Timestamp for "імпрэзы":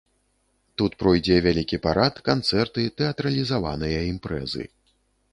4.13-4.65